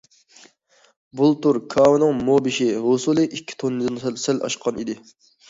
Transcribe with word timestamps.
بۇلتۇر 1.19 1.59
كاۋىنىڭ 1.73 2.23
مو 2.31 2.39
بېشى 2.47 2.71
ھوسۇلى 2.87 3.27
ئىككى 3.29 3.59
توننىدىن 3.61 4.19
سەل 4.25 4.43
ئاشقان 4.49 4.83
ئىدى. 4.87 4.99